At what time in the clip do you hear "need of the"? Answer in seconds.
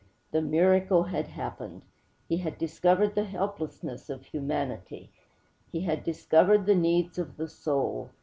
6.73-7.47